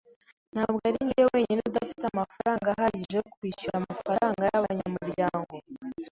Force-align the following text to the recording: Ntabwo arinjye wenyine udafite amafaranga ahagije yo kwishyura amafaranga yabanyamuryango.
Ntabwo 0.53 0.79
arinjye 0.89 1.21
wenyine 1.31 1.61
udafite 1.69 2.03
amafaranga 2.07 2.67
ahagije 2.75 3.15
yo 3.19 3.25
kwishyura 3.35 3.75
amafaranga 3.77 4.41
yabanyamuryango. 4.51 5.55